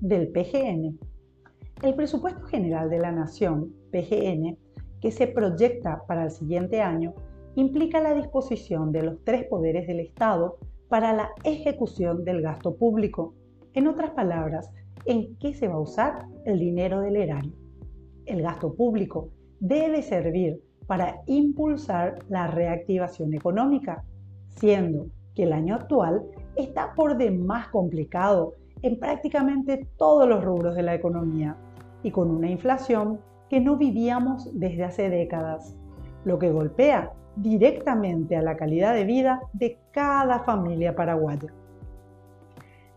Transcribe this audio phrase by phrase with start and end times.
[0.00, 0.96] del PGN.
[1.82, 4.56] El presupuesto general de la Nación, PGN,
[5.00, 7.12] que se proyecta para el siguiente año,
[7.56, 10.58] implica la disposición de los tres poderes del Estado
[10.88, 13.34] para la ejecución del gasto público.
[13.74, 14.70] En otras palabras,
[15.06, 17.52] ¿en qué se va a usar el dinero del erario?
[18.26, 24.04] El gasto público debe servir para impulsar la reactivación económica,
[24.50, 26.22] siendo que el año actual
[26.54, 31.56] está por demás complicado en prácticamente todos los rubros de la economía
[32.02, 35.74] y con una inflación que no vivíamos desde hace décadas,
[36.24, 41.48] lo que golpea directamente a la calidad de vida de cada familia paraguaya.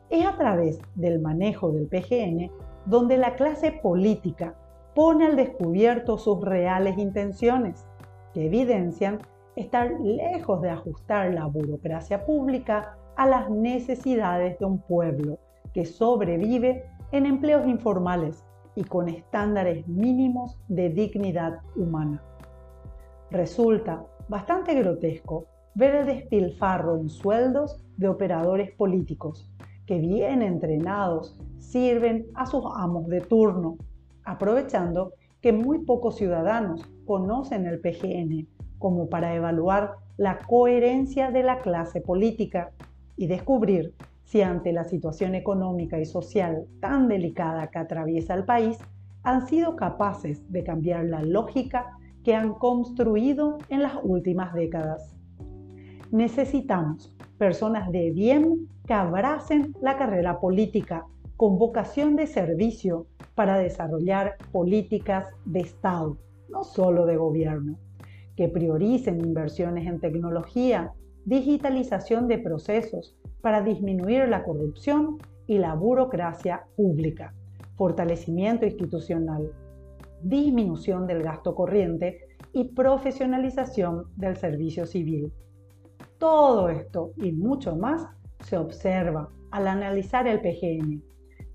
[0.09, 2.52] Es a través del manejo del PGN
[2.85, 4.55] donde la clase política
[4.93, 7.85] pone al descubierto sus reales intenciones,
[8.34, 9.20] que evidencian
[9.55, 15.37] estar lejos de ajustar la burocracia pública a las necesidades de un pueblo
[15.74, 18.44] que sobrevive en empleos informales
[18.76, 22.24] y con estándares mínimos de dignidad humana.
[23.30, 29.49] Resulta bastante grotesco ver el despilfarro en sueldos de operadores políticos
[29.86, 33.77] que bien entrenados sirven a sus amos de turno,
[34.24, 41.60] aprovechando que muy pocos ciudadanos conocen el PGN como para evaluar la coherencia de la
[41.60, 42.72] clase política
[43.18, 43.94] y descubrir
[44.32, 48.77] si ante la situación económica y social tan delicada que atraviesa el país,
[49.24, 55.18] han sido capaces de cambiar la lógica que han construido en las últimas décadas.
[56.12, 64.38] Necesitamos personas de bien que abracen la carrera política con vocación de servicio para desarrollar
[64.53, 67.75] políticas de Estado, no solo de gobierno,
[68.38, 70.94] que prioricen inversiones en tecnología,
[71.25, 77.34] digitalización de procesos, para disminuir la corrupción y la burocracia pública,
[77.75, 79.52] fortalecimiento institucional,
[80.22, 82.20] disminución del gasto corriente
[82.54, 85.31] y profesionalización del servicio civil.
[86.18, 88.08] Todo esto y mucho más
[88.46, 91.04] se observa al analizar el PGN,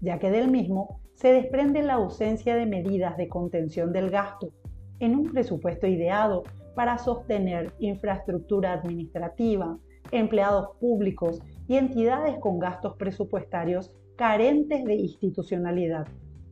[0.01, 4.51] ya que del mismo se desprende la ausencia de medidas de contención del gasto
[4.99, 6.43] en un presupuesto ideado
[6.77, 9.79] para sostener infraestructura administrativa,
[10.13, 16.07] empleados públicos y entidades con gastos presupuestarios carentes de institucionalidad,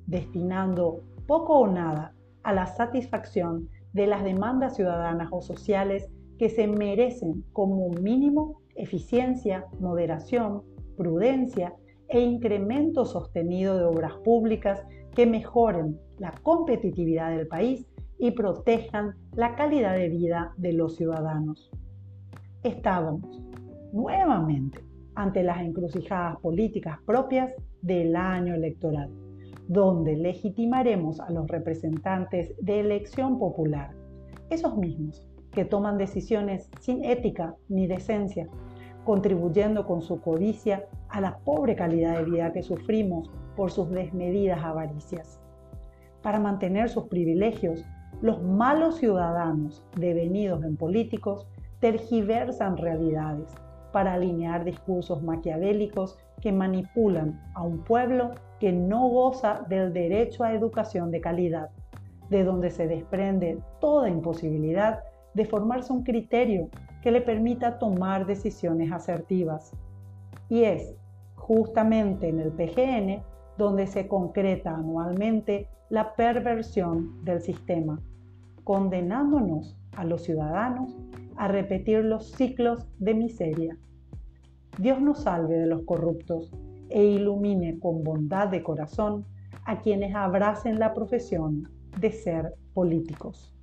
[0.06, 6.66] destinando poco o nada a la satisfacción de las demandas ciudadanas o sociales que se
[6.66, 10.62] merecen como mínimo eficiencia, moderación,
[10.96, 11.74] prudencia
[12.08, 14.82] e incremento sostenido de obras públicas
[15.14, 17.86] que mejoren la competitividad del país
[18.18, 21.70] y protejan la calidad de vida de los ciudadanos.
[22.62, 23.42] Estábamos
[23.92, 29.10] nuevamente ante las encrucijadas políticas propias del año electoral,
[29.68, 33.90] donde legitimaremos a los representantes de elección popular,
[34.50, 38.48] esos mismos que toman decisiones sin ética ni decencia,
[39.04, 44.64] contribuyendo con su codicia a la pobre calidad de vida que sufrimos por sus desmedidas
[44.64, 45.40] avaricias.
[46.22, 47.84] Para mantener sus privilegios,
[48.20, 51.46] los malos ciudadanos devenidos en políticos
[51.80, 53.54] tergiversan realidades
[53.92, 60.52] para alinear discursos maquiavélicos que manipulan a un pueblo que no goza del derecho a
[60.52, 61.70] educación de calidad,
[62.30, 65.00] de donde se desprende toda imposibilidad
[65.34, 66.70] de formarse un criterio
[67.02, 69.72] que le permita tomar decisiones asertivas.
[70.48, 70.94] Y es
[71.34, 73.22] justamente en el PGN
[73.56, 78.00] donde se concreta anualmente la perversión del sistema,
[78.64, 80.96] condenándonos a los ciudadanos
[81.36, 83.76] a repetir los ciclos de miseria.
[84.78, 86.52] Dios nos salve de los corruptos
[86.88, 89.24] e ilumine con bondad de corazón
[89.64, 91.68] a quienes abracen la profesión
[92.00, 93.53] de ser políticos.